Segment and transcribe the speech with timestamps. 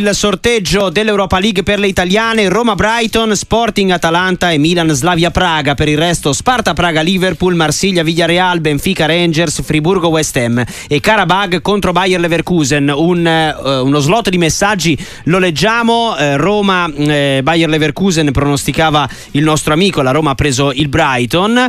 [0.00, 5.74] Il sorteggio dell'Europa League per le italiane, Roma-Brighton, Sporting Atalanta e Milan-Slavia Praga.
[5.74, 11.90] Per il resto Sparta Praga-Liverpool, Marsiglia Villareal, Benfica Rangers, Friburgo West Ham e Karabag contro
[11.90, 12.92] Bayer Leverkusen.
[12.94, 13.26] Un,
[13.60, 16.12] uh, uno slot di messaggi lo leggiamo.
[16.12, 21.68] Uh, Roma uh, Bayer Leverkusen pronosticava il nostro amico, la Roma ha preso il Brighton.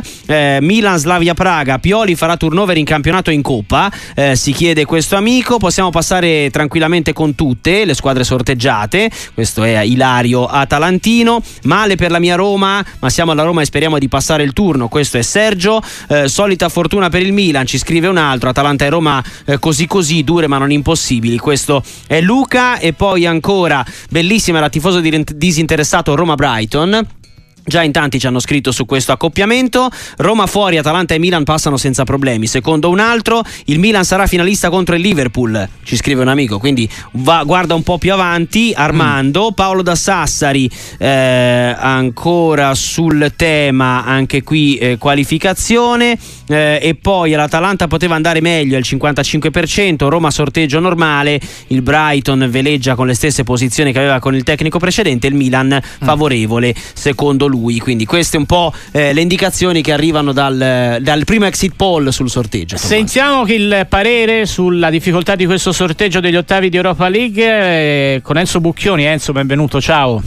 [0.60, 3.90] Milan-Slavia Praga, Pioli farà turnover in campionato e in Coppa.
[4.34, 5.58] si chiede questo amico.
[5.58, 9.10] Possiamo passare tranquillamente con tutte le squadre sorteggiate.
[9.34, 11.42] Questo è Ilario Atalantino.
[11.64, 14.88] Male per la mia Roma, ma siamo alla Roma e speriamo di passare il turno.
[14.88, 15.82] Questo è Sergio.
[16.08, 18.48] Eh, solita fortuna per il Milan, ci scrive un altro.
[18.48, 21.38] Atalanta e Roma eh, così così, dure ma non impossibili.
[21.38, 22.78] Questo è Luca.
[22.78, 27.18] E poi ancora, bellissima la tifoso disinteressato Roma-Brighton.
[27.64, 29.90] Già in tanti ci hanno scritto su questo accoppiamento.
[30.18, 32.46] Roma fuori, Atalanta e Milan passano senza problemi.
[32.46, 36.58] Secondo un altro, il Milan sarà finalista contro il Liverpool, ci scrive un amico.
[36.58, 38.72] Quindi va, guarda un po' più avanti.
[38.74, 39.54] Armando, mm.
[39.54, 46.18] Paolo da Sassari, eh, ancora sul tema, anche qui eh, qualificazione.
[46.48, 50.08] Eh, e poi l'Atalanta poteva andare meglio, il 55%.
[50.08, 51.40] Roma sorteggio normale.
[51.68, 55.26] Il Brighton veleggia con le stesse posizioni che aveva con il tecnico precedente.
[55.26, 56.04] Il Milan mm.
[56.04, 57.78] favorevole, secondo lui.
[57.78, 62.30] Quindi queste un po' eh, le indicazioni che arrivano dal, dal, primo exit poll sul
[62.30, 62.76] sorteggio.
[62.76, 62.86] Tommaso.
[62.86, 68.38] Sentiamo il parere sulla difficoltà di questo sorteggio degli ottavi di Europa League eh, con
[68.38, 69.04] Enzo Bucchioni.
[69.04, 70.22] Enzo, benvenuto, ciao.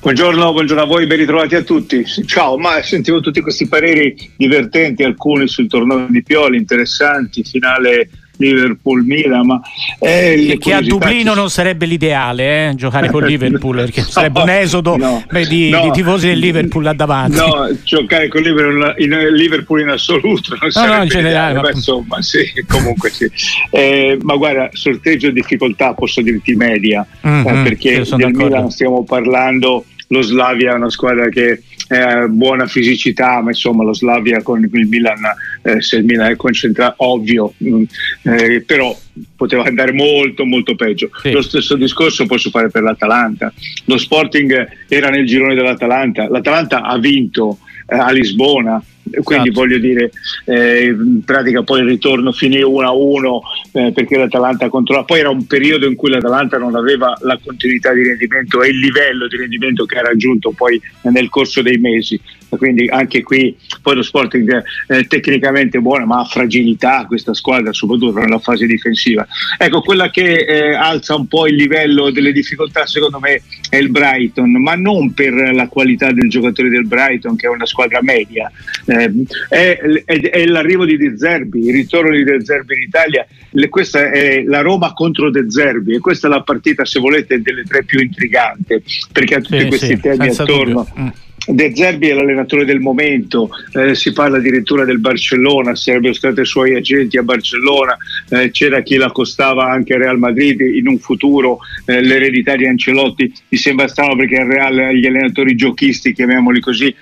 [0.00, 2.04] Buongiorno, buongiorno, a voi, ben ritrovati a tutti.
[2.26, 8.08] Ciao, ma sentivo tutti questi pareri divertenti, alcuni sul torneo di Pioli, interessanti, finale
[8.42, 9.46] Liverpool-Milan.
[9.46, 9.60] Ma
[9.98, 14.50] che, che a Dublino non sarebbe l'ideale eh, giocare con Liverpool, perché no, sarebbe un
[14.50, 17.36] esodo no, beh, di, no, di, tifosi del Liverpool là davanti.
[17.36, 21.60] No, giocare con Liverpool in, Liverpool in assoluto non no, no, in generale.
[21.60, 21.70] Ma...
[21.70, 23.30] insomma, sì, comunque sì.
[23.70, 28.44] Eh, ma guarda, sorteggio difficoltà posso dirti media, mm-hmm, eh, perché del d'accordo.
[28.44, 31.62] Milan stiamo parlando lo Slavia è una squadra che
[32.00, 35.20] ha buona fisicità, ma insomma lo Slavia con il Milan,
[35.62, 37.84] eh, se il Milan è concentrato, ovvio, mh, mm,
[38.22, 38.96] eh, però
[39.36, 41.10] poteva andare molto molto peggio.
[41.20, 41.30] Sì.
[41.32, 43.52] Lo stesso discorso posso fare per l'Atalanta.
[43.86, 48.82] Lo Sporting era nel girone dell'Atalanta, l'Atalanta ha vinto eh, a Lisbona,
[49.22, 49.60] quindi esatto.
[49.60, 50.10] voglio dire
[50.46, 53.38] eh, in pratica poi il ritorno finì 1-1
[53.72, 57.92] eh, perché l'Atalanta controllava poi era un periodo in cui l'Atalanta non aveva la continuità
[57.92, 62.20] di rendimento e il livello di rendimento che ha raggiunto poi nel corso dei mesi
[62.56, 68.18] quindi anche qui poi lo Sporting eh, tecnicamente buono ma ha fragilità questa squadra soprattutto
[68.18, 69.26] nella fase difensiva.
[69.58, 73.90] Ecco quella che eh, alza un po' il livello delle difficoltà secondo me è il
[73.90, 78.50] Brighton ma non per la qualità del giocatore del Brighton che è una squadra media.
[78.86, 79.12] Eh,
[79.48, 83.68] è, è, è, l'arrivo di De Zerbi il ritorno di De Zerbi in Italia le,
[83.68, 87.64] questa è la Roma contro De Zerbi e questa è la partita se volete delle
[87.64, 90.86] tre più intriganti perché ha tutti sì, questi sì, temi attorno.
[90.94, 91.12] Dubbio.
[91.46, 96.76] De Zerbi è l'allenatore del momento, eh, si parla addirittura del Barcellona, sarebbero stati suoi
[96.76, 97.96] agenti a Barcellona,
[98.28, 103.32] eh, c'era chi l'accostava anche a Real Madrid, in un futuro eh, l'eredità di Ancelotti
[103.48, 106.94] mi sembra strano perché il Real gli allenatori giochisti, chiamiamoli così, eh,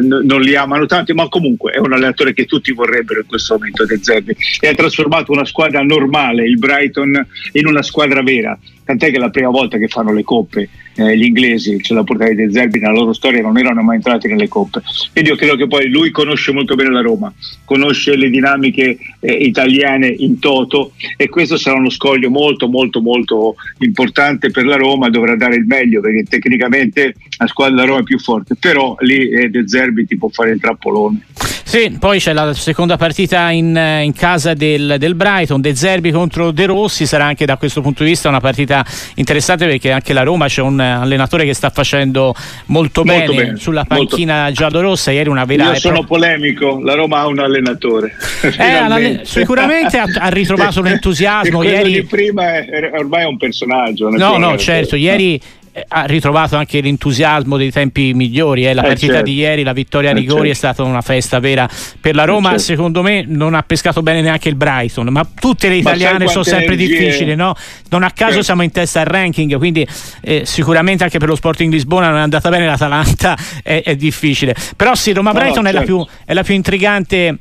[0.00, 3.54] n- non li amano tanto, ma comunque è un allenatore che tutti vorrebbero in questo
[3.54, 4.36] momento De Zerbi.
[4.60, 9.30] E ha trasformato una squadra normale, il Brighton, in una squadra vera tant'è che la
[9.30, 12.92] prima volta che fanno le coppe eh, gli inglesi, ce la portata di Zerbi nella
[12.92, 14.80] loro storia, non erano mai entrati nelle coppe.
[15.12, 17.32] Quindi io credo che poi lui conosce molto bene la Roma,
[17.64, 23.56] conosce le dinamiche eh, italiane in toto e questo sarà uno scoglio molto molto molto
[23.78, 28.04] importante per la Roma, dovrà dare il meglio perché tecnicamente la squadra della Roma è
[28.04, 31.26] più forte, però lì eh, De Zerbi ti può fare il trappolone.
[31.66, 36.52] Sì, poi c'è la seconda partita in, in casa del, del, Brighton, De Zerbi contro
[36.52, 40.22] De Rossi, sarà anche da questo punto di vista una partita interessante perché anche la
[40.22, 42.32] Roma c'è un allenatore che sta facendo
[42.66, 45.72] molto, molto bene, bene, sulla panchina giallo-rossa, ieri una vera...
[45.72, 46.06] Io sono pro...
[46.06, 48.14] polemico, la Roma ha un allenatore.
[48.42, 51.64] Eh, sicuramente ha, ha, ritrovato l'entusiasmo.
[51.64, 51.92] ieri...
[51.94, 54.08] di prima è, ormai è un personaggio.
[54.08, 55.40] No, no, certo, ieri
[55.88, 58.66] ha ritrovato anche l'entusiasmo dei tempi migliori.
[58.66, 58.74] Eh.
[58.74, 59.30] La eh partita certo.
[59.30, 60.52] di ieri, la vittoria a eh, rigori, certo.
[60.52, 61.68] è stata una festa vera
[62.00, 62.50] per la Roma.
[62.50, 62.64] Certo.
[62.64, 66.74] Secondo me non ha pescato bene neanche il Brighton, ma tutte le italiane sono sempre
[66.74, 66.98] energie...
[66.98, 67.34] difficili.
[67.34, 67.54] No?
[67.90, 68.44] Non a caso certo.
[68.44, 69.86] siamo in testa al ranking, quindi
[70.22, 74.54] eh, sicuramente anche per lo Sporting Lisbona non è andata bene l'Atalanta, è, è difficile.
[74.76, 75.96] Però sì, Roma-Brighton no, è, la certo.
[75.96, 77.38] più, è la più intrigante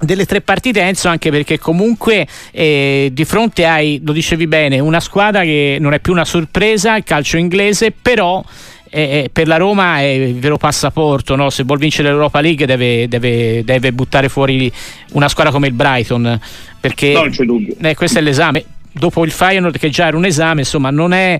[0.00, 5.00] delle tre partite Enzo anche perché comunque eh, di fronte hai, lo dicevi bene, una
[5.00, 8.42] squadra che non è più una sorpresa, il calcio inglese, però
[8.90, 11.50] eh, eh per la Roma è il vero passaporto, no?
[11.50, 14.70] se vuol vincere l'Europa League deve, deve, deve, buttare fuori
[15.12, 16.40] una squadra come il Brighton,
[16.80, 17.74] perché non c'è dubbio.
[17.80, 18.64] Eh, questo è l'esame
[18.98, 21.38] dopo il Feyenoord che già era un esame, insomma non è...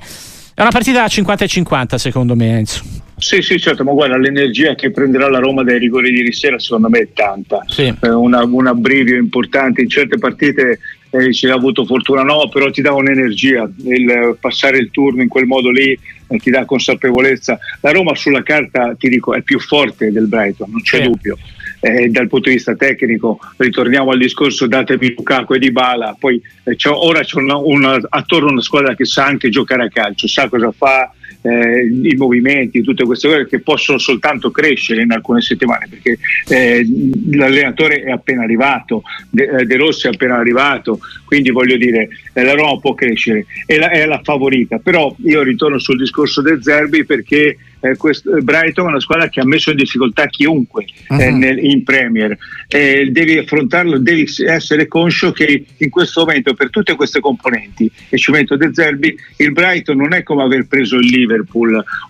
[0.55, 2.83] È una partita a 50 e 50 secondo me Enzo.
[3.19, 6.59] Sì, sì, certo, ma guarda, l'energia che prenderà la Roma dai rigori di ieri sera
[6.59, 7.65] secondo me è tanta.
[7.67, 7.93] Sì.
[8.01, 9.83] Eh, una, un abbrivio importante.
[9.83, 10.79] In certe partite
[11.11, 13.69] eh, ci ha avuto fortuna no, però ti dà un'energia.
[13.85, 15.99] Il passare il turno in quel modo lì
[16.29, 17.59] eh, ti dà consapevolezza.
[17.81, 21.03] La Roma sulla carta, ti dico, è più forte del Brighton, non c'è sì.
[21.05, 21.37] dubbio.
[21.81, 26.43] Eh, dal punto di vista tecnico, ritorniamo al discorso datemi Lukaku e Di Bala, poi
[26.65, 30.27] eh, c'ho, ora c'è una, una, attorno una squadra che sa anche giocare a calcio,
[30.27, 31.13] sa cosa fa,
[31.43, 36.19] eh, i movimenti, tutte queste cose che possono soltanto crescere in alcune settimane perché
[36.49, 36.87] eh,
[37.31, 42.43] l'allenatore è appena arrivato, De, eh, De, Rossi è appena arrivato, quindi voglio dire eh,
[42.43, 46.63] la Roma può crescere, è la, è la favorita, però io ritorno sul discorso del
[46.63, 51.21] Zerbi perché eh, questo, Brighton è una squadra che ha messo in difficoltà chiunque uh-huh.
[51.21, 51.39] eh, mhm.
[51.39, 52.37] nel, in Premier.
[52.67, 58.19] Eh, devi affrontarlo, devi essere conscio che in questo momento per tutte queste componenti, e
[58.19, 61.28] ci metto De Zerbi, il Brighton non è come aver preso il Liverpool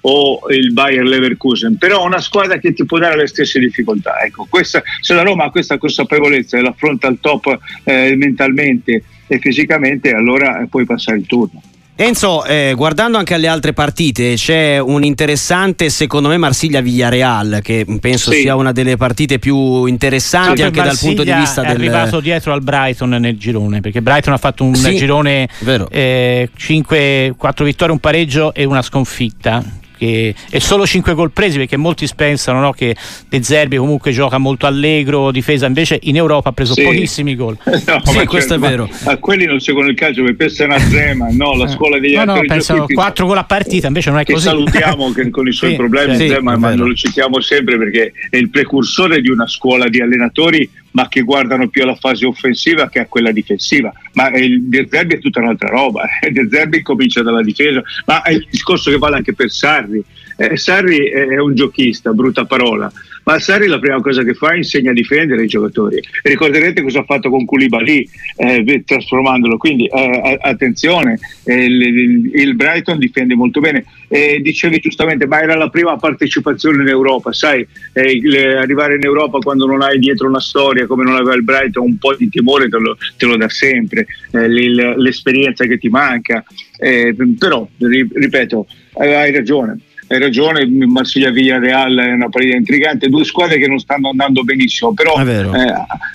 [0.02, 4.20] o il Bayer Leverkusen, però una squadra che ti può dare le stesse difficoltà.
[4.20, 9.38] Ecco, questa, se la Roma ha questa consapevolezza e l'affronta al top eh, mentalmente e
[9.38, 11.62] fisicamente, allora puoi passare il turno.
[12.00, 18.30] Enzo, eh, guardando anche alle altre partite, c'è un interessante, secondo me, Marsiglia-Villareal, che penso
[18.30, 18.42] sì.
[18.42, 21.72] sia una delle partite più interessanti anche dal punto di vista del...
[21.72, 25.48] È arrivato dietro al Brighton nel girone, perché Brighton ha fatto un sì, girone
[25.90, 29.64] eh, 5, 4 vittorie, un pareggio e una sconfitta
[29.98, 32.96] che è solo 5 gol presi perché molti pensano no, che
[33.28, 36.82] De Zerbi comunque gioca molto allegro, difesa, invece in Europa ha preso sì.
[36.82, 37.56] pochissimi gol.
[37.88, 38.88] No, sì, questo è vero.
[39.04, 41.68] A quelli non seguono il calcio perché pensano a Zema, no, la eh.
[41.68, 42.46] scuola degli no, altri.
[42.46, 44.46] No, pensano 4 gol a partita, invece non è che così.
[44.46, 48.36] salutiamo che con i suoi sì, problemi, sì, Zema, ma lo citiamo sempre perché è
[48.36, 53.00] il precursore di una scuola di allenatori ma che guardano più alla fase offensiva che
[53.00, 53.92] a quella difensiva.
[54.14, 56.04] Ma il De Zerbi è tutta un'altra roba.
[56.26, 60.02] Il De Zerbi comincia dalla difesa, ma è il discorso che vale anche per Sarri.
[60.40, 62.88] Eh, Sarri è un giochista, brutta parola,
[63.24, 66.00] ma Sarri la prima cosa che fa è insegna a difendere i giocatori.
[66.22, 72.98] Ricorderete cosa ha fatto con Koulibaly eh, trasformandolo, quindi eh, attenzione, eh, il, il, Brighton
[72.98, 73.84] difende molto bene.
[74.08, 79.66] dicevi giustamente, ma era la prima partecipazione in Europa, sai, il, arrivare in Europa quando
[79.66, 82.78] non hai dietro una storia come non aveva il Brighton, un po' di timore te
[82.78, 86.44] lo, te lo dà sempre, eh, l'esperienza che ti manca,
[86.78, 88.66] eh, però ripeto,
[88.98, 94.08] hai ragione hai ragione, Marsiglia Villarreal è una partita intrigante, due squadre che non stanno
[94.08, 95.50] andando benissimo, però eh,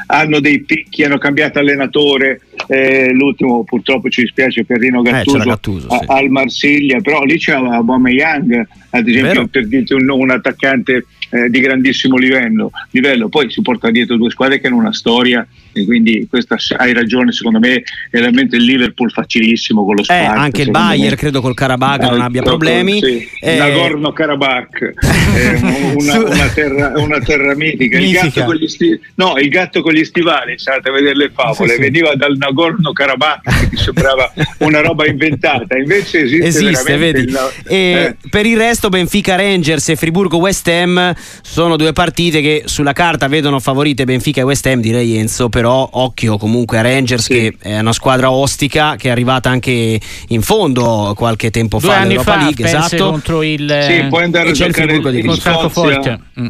[0.08, 5.38] hanno dei picchi, hanno cambiato allenatore, eh, l'ultimo purtroppo ci dispiace per Rino eh, Gattuso,
[5.38, 6.06] eh, Gattuso sì.
[6.08, 11.60] al Marsiglia, però lì c'è Aubameyang, ad esempio per dirti un, un attaccante eh, di
[11.60, 16.28] grandissimo livello, livello, poi si porta dietro due squadre che hanno una storia e quindi
[16.30, 20.62] questa hai ragione secondo me è veramente il Liverpool facilissimo con lo Sparta eh, anche
[20.62, 21.16] il Bayern me.
[21.16, 23.28] credo col Karabakh non abbia problemi sì.
[23.42, 24.94] eh, Nagorno Karabakh
[25.36, 25.60] eh,
[25.96, 30.58] una, una, terra, una, terra, mitica, il gatto, sti- no, il gatto con gli stivali
[30.58, 31.82] state a vedere le favole sì, sì.
[31.82, 38.16] veniva dal Nagorno Karabakh che sembrava una roba inventata invece esiste, esiste vedi il, eh.
[38.30, 43.28] per il resto Benfica Rangers e Friburgo West Ham sono due partite che sulla carta
[43.28, 47.34] vedono favorite Benfica e West Ham direi Enzo per però occhio comunque a Rangers sì.
[47.34, 52.02] che è una squadra ostica che è arrivata anche in fondo qualche tempo Due fa
[52.02, 53.12] all'Europa League esatto.
[53.12, 56.48] contro il sì, puoi andare a giocare in Scozia mm.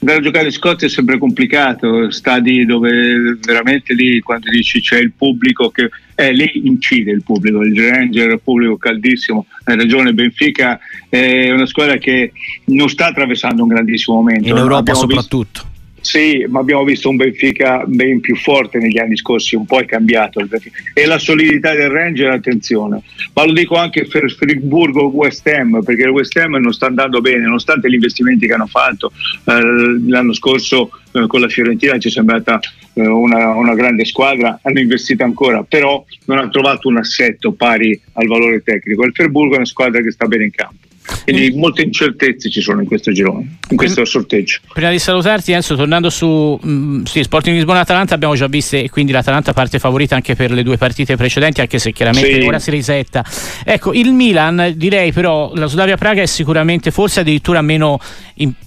[0.00, 4.98] andare a giocare in Scozia è sempre complicato stadi dove veramente lì quando dici c'è
[4.98, 9.76] il pubblico che eh, lì incide il pubblico, il Ranger è un pubblico caldissimo, hai
[9.76, 12.32] ragione, Benfica è una squadra che
[12.64, 14.48] non sta attraversando un grandissimo momento.
[14.48, 15.60] In Europa soprattutto.
[15.62, 15.67] Visto,
[16.00, 19.84] sì, ma abbiamo visto un Benfica ben più forte negli anni scorsi, un po' è
[19.84, 20.46] cambiato
[20.94, 23.02] E la solidità del Ranger, attenzione.
[23.34, 27.20] Ma lo dico anche per Friburgo West Ham, perché il West Ham non sta andando
[27.20, 29.12] bene, nonostante gli investimenti che hanno fatto
[29.44, 29.60] eh,
[30.06, 32.60] l'anno scorso eh, con la Fiorentina ci è sembrata
[32.94, 38.00] eh, una, una, grande squadra, hanno investito ancora, però non hanno trovato un assetto pari
[38.14, 39.04] al valore tecnico.
[39.04, 40.86] Il Friburgo è una squadra che sta bene in campo.
[41.24, 44.58] Quindi molte incertezze ci sono in questo girone, in questo sorteggio.
[44.72, 48.76] Prima di salutarti Enzo, tornando su mh, mm, sì, Sporting Lisbona Atalanta abbiamo già visto
[48.76, 52.46] e quindi l'Atalanta parte favorita anche per le due partite precedenti, anche se chiaramente sì.
[52.46, 53.24] ora si risetta.
[53.64, 57.98] Ecco, il Milan direi però la Sudavia Praga è sicuramente forse addirittura meno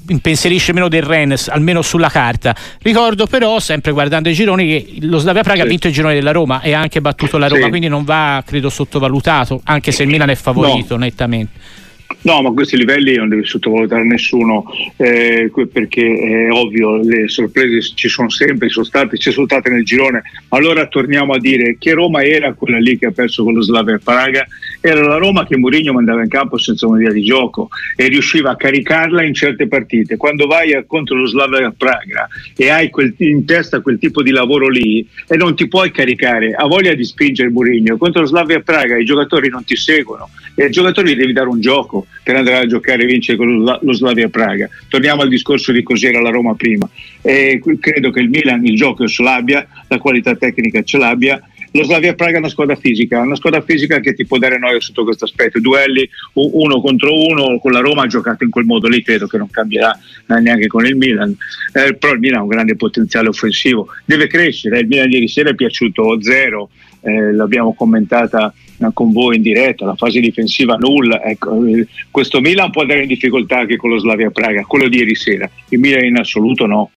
[0.08, 2.56] impensierisce meno del Rennes, almeno sulla carta.
[2.82, 5.66] Ricordo però, sempre guardando i gironi, che lo Slavia Praga sì.
[5.66, 7.70] ha vinto il girone della Roma e ha anche battuto la Roma, sì.
[7.70, 11.04] quindi non va credo sottovalutato, anche se il Milan è favorito no.
[11.04, 11.80] nettamente.
[12.24, 14.66] No, ma questi livelli non deve sottovalutare nessuno
[14.98, 19.72] eh, perché è ovvio, le sorprese ci sono sempre, ci sono state, ci sono state
[19.72, 20.22] nel girone.
[20.50, 24.00] Allora torniamo a dire che Roma era quella lì che ha perso con lo Slavia
[24.04, 24.46] Praga,
[24.80, 28.56] era la Roma che Mourinho mandava in campo senza un'idea di gioco e riusciva a
[28.56, 30.18] caricarla in certe partite.
[30.18, 34.70] Quando vai contro lo Slavia Praga e hai quel, in testa quel tipo di lavoro
[34.70, 37.98] lì e non ti puoi caricare, ha voglia di spingere Mourinho.
[37.98, 41.60] Contro lo Slavia Praga i giocatori non ti seguono e ai giocatori devi dare un
[41.60, 44.70] gioco per andare a giocare e vincere con lo Slavia Praga.
[44.88, 46.88] Torniamo al discorso di cos'era la Roma prima.
[47.22, 51.42] E credo che il Milan il gioco ce l'abbia, la qualità tecnica ce l'abbia.
[51.74, 54.80] Lo Slavia Praga è una squadra fisica, una squadra fisica che ti può dare noia
[54.82, 55.60] sotto questo aspetto.
[55.60, 59.38] Duelli uno contro uno, con la Roma ha giocato in quel modo lì, credo che
[59.38, 61.34] non cambierà neanche con il Milan.
[61.74, 64.80] Eh, però il Milan ha un grande potenziale offensivo, deve crescere.
[64.80, 66.70] Il Milan ieri sera è piaciuto zero,
[67.02, 68.54] eh, l'abbiamo commentata
[68.94, 71.24] con voi in diretta, la fase difensiva nulla.
[71.24, 74.98] Ecco, eh, questo Milan può andare in difficoltà anche con lo Slavia Praga, quello di
[74.98, 75.50] ieri sera.
[75.70, 76.90] Il Milan in assoluto no.